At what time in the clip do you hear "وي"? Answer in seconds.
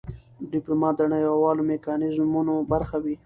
3.03-3.15